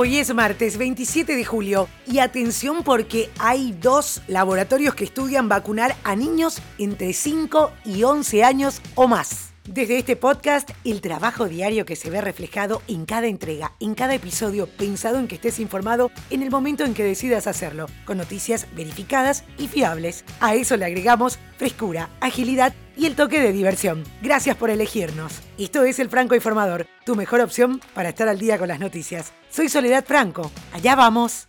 [0.00, 5.96] Hoy es martes 27 de julio y atención porque hay dos laboratorios que estudian vacunar
[6.04, 9.47] a niños entre 5 y 11 años o más.
[9.68, 14.14] Desde este podcast, el trabajo diario que se ve reflejado en cada entrega, en cada
[14.14, 18.66] episodio, pensado en que estés informado en el momento en que decidas hacerlo, con noticias
[18.74, 20.24] verificadas y fiables.
[20.40, 24.04] A eso le agregamos frescura, agilidad y el toque de diversión.
[24.22, 25.34] Gracias por elegirnos.
[25.58, 29.34] Esto es El Franco Informador, tu mejor opción para estar al día con las noticias.
[29.50, 30.50] Soy Soledad Franco.
[30.72, 31.47] Allá vamos.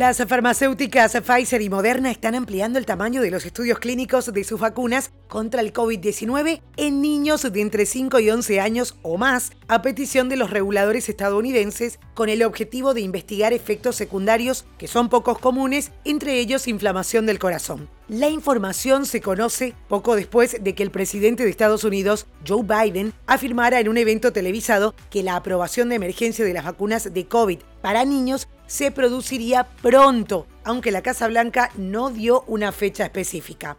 [0.00, 4.58] Las farmacéuticas Pfizer y Moderna están ampliando el tamaño de los estudios clínicos de sus
[4.58, 9.82] vacunas contra el COVID-19 en niños de entre 5 y 11 años o más, a
[9.82, 15.38] petición de los reguladores estadounidenses, con el objetivo de investigar efectos secundarios que son pocos
[15.38, 17.90] comunes, entre ellos inflamación del corazón.
[18.08, 23.12] La información se conoce poco después de que el presidente de Estados Unidos, Joe Biden,
[23.26, 27.58] afirmara en un evento televisado que la aprobación de emergencia de las vacunas de COVID
[27.80, 33.78] para niños se produciría pronto, aunque la Casa Blanca no dio una fecha específica.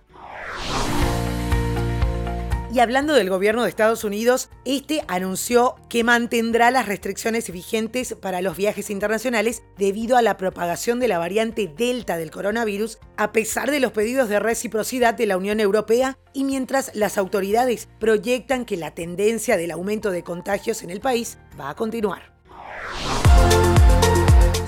[2.73, 8.41] Y hablando del gobierno de Estados Unidos, este anunció que mantendrá las restricciones vigentes para
[8.41, 13.71] los viajes internacionales debido a la propagación de la variante Delta del coronavirus, a pesar
[13.71, 18.77] de los pedidos de reciprocidad de la Unión Europea y mientras las autoridades proyectan que
[18.77, 22.31] la tendencia del aumento de contagios en el país va a continuar.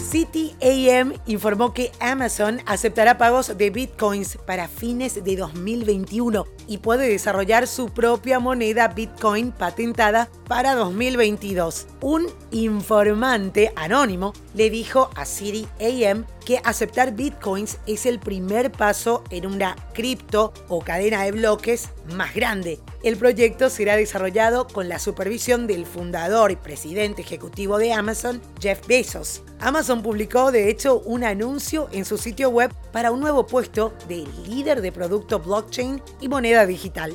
[0.03, 7.07] City AM informó que Amazon aceptará pagos de bitcoins para fines de 2021 y puede
[7.07, 11.87] desarrollar su propia moneda Bitcoin patentada para 2022.
[12.01, 19.23] Un informante anónimo le dijo a City AM que aceptar bitcoins es el primer paso
[19.29, 22.79] en una cripto o cadena de bloques más grande.
[23.03, 28.85] El proyecto será desarrollado con la supervisión del fundador y presidente ejecutivo de Amazon, Jeff
[28.87, 29.41] Bezos.
[29.59, 34.27] Amazon publicó de hecho un anuncio en su sitio web para un nuevo puesto de
[34.47, 37.13] líder de producto blockchain y moneda digital.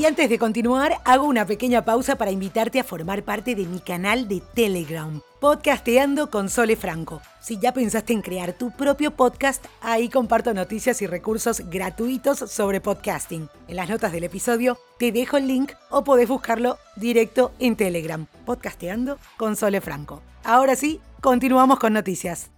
[0.00, 3.80] Y antes de continuar, hago una pequeña pausa para invitarte a formar parte de mi
[3.80, 7.20] canal de Telegram, Podcasteando con Sole Franco.
[7.42, 12.80] Si ya pensaste en crear tu propio podcast, ahí comparto noticias y recursos gratuitos sobre
[12.80, 13.50] podcasting.
[13.68, 18.24] En las notas del episodio te dejo el link o podés buscarlo directo en Telegram,
[18.46, 20.22] Podcasteando con Sole Franco.
[20.44, 22.48] Ahora sí, continuamos con noticias.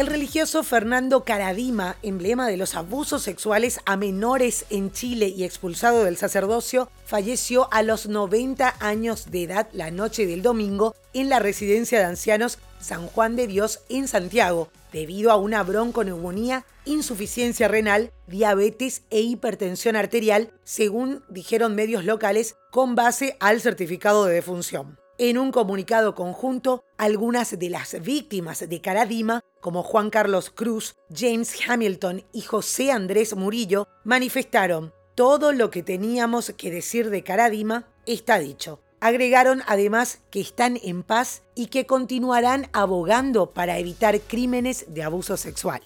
[0.00, 6.04] El religioso Fernando Caradima, emblema de los abusos sexuales a menores en Chile y expulsado
[6.04, 11.38] del sacerdocio, falleció a los 90 años de edad la noche del domingo en la
[11.38, 18.10] residencia de ancianos San Juan de Dios en Santiago, debido a una bronconeumonía, insuficiencia renal,
[18.26, 24.98] diabetes e hipertensión arterial, según dijeron medios locales con base al certificado de defunción.
[25.18, 31.54] En un comunicado conjunto, algunas de las víctimas de Caradima, como Juan Carlos Cruz, James
[31.68, 38.38] Hamilton y José Andrés Murillo, manifestaron todo lo que teníamos que decir de Caradima está
[38.38, 38.80] dicho.
[39.00, 45.36] Agregaron además que están en paz y que continuarán abogando para evitar crímenes de abuso
[45.36, 45.82] sexual.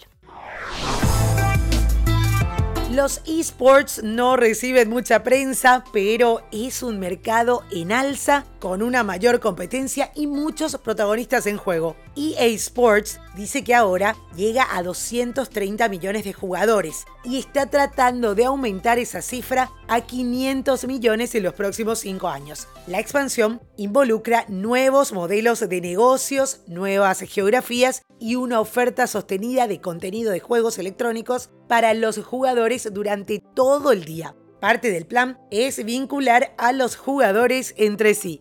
[2.91, 9.41] Los esports no reciben mucha prensa, pero es un mercado en alza con una mayor
[9.41, 11.97] competencia y muchos protagonistas en juego.
[12.17, 18.45] EA Sports dice que ahora llega a 230 millones de jugadores y está tratando de
[18.45, 22.69] aumentar esa cifra a 500 millones en los próximos 5 años.
[22.87, 30.31] La expansión involucra nuevos modelos de negocios, nuevas geografías y una oferta sostenida de contenido
[30.31, 34.37] de juegos electrónicos para los jugadores durante todo el día.
[34.61, 38.41] Parte del plan es vincular a los jugadores entre sí.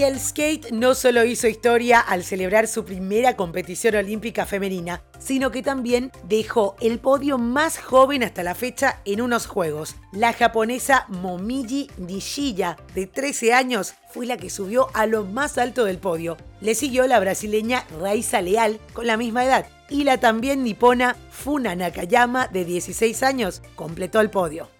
[0.00, 5.50] Y el skate no solo hizo historia al celebrar su primera competición olímpica femenina, sino
[5.50, 9.96] que también dejó el podio más joven hasta la fecha en unos Juegos.
[10.12, 15.84] La japonesa Momiji Nishiya, de 13 años, fue la que subió a lo más alto
[15.84, 16.38] del podio.
[16.62, 21.76] Le siguió la brasileña Raiza Leal, con la misma edad, y la también nipona Funa
[21.76, 24.70] Nakayama, de 16 años, completó el podio.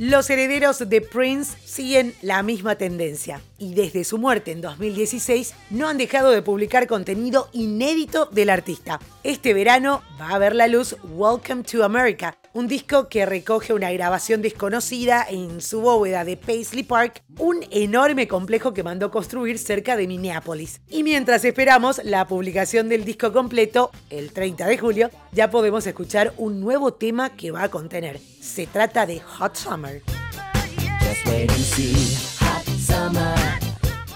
[0.00, 5.88] Los herederos de Prince siguen la misma tendencia y desde su muerte en 2016 no
[5.88, 8.98] han dejado de publicar contenido inédito del artista.
[9.22, 13.92] Este verano va a ver la luz Welcome to America, un disco que recoge una
[13.92, 19.96] grabación desconocida en su bóveda de Paisley Park, un enorme complejo que mandó construir cerca
[19.96, 20.80] de Minneapolis.
[20.88, 26.34] Y mientras esperamos la publicación del disco completo, el 30 de julio, ya podemos escuchar
[26.36, 28.18] un nuevo tema que va a contener.
[28.40, 30.02] Se trata de Hot Summer.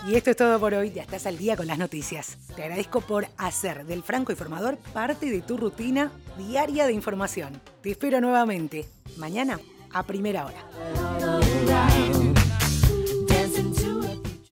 [0.06, 2.36] Y esto es todo por hoy, ya estás al día con las noticias.
[2.54, 7.60] Te agradezco por hacer del Franco Informador parte de tu rutina diaria de información.
[7.82, 8.86] Te espero nuevamente,
[9.16, 9.58] mañana
[9.92, 12.23] a primera hora.